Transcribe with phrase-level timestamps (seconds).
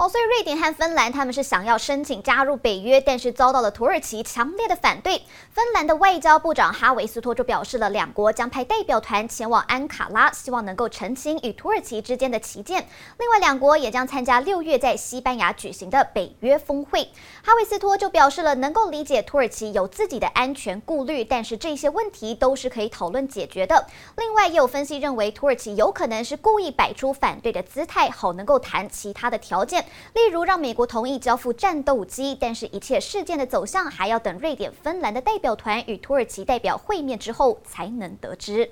[0.00, 5.22] 哦，所以瑞典和芬兰他们是想要申请加入北约，但是遭到了土耳其强烈的反对。
[5.52, 12.86] 芬兰的外交部长哈维斯托就表示了，两国将派代表团前往安卡拉，希望能够澄清与土耳其之间的歧见。
[13.18, 17.06] 另外，两国也将参加六月在西班牙举行的北约峰会。
[17.44, 23.86] 哈维斯托就表示了，能够理解土耳其有自己的安全顾虑，但是这些问题都是可以讨论解决的。
[24.16, 29.84] 另外，也有分析认为，土耳其有可能是故意摆出反对的姿态，好能够谈其他的条件。
[30.14, 38.68] 例如让美国同意交付战斗机，但是一切事件的走向还要等瑞典、芬兰的代表团与土耳其代表会面之后才能得知。